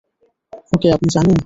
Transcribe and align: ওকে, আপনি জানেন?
ওকে, 0.73 0.87
আপনি 0.91 1.07
জানেন? 1.15 1.37